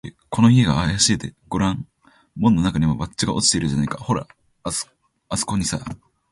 [0.03, 1.35] 「おい、この家があやしいぜ。
[1.47, 1.87] ごらん、
[2.35, 3.99] 門のなかにも、バッジが落ちているじゃないか。
[3.99, 4.27] ほら、
[4.63, 4.89] あす
[5.45, 5.79] こにさ」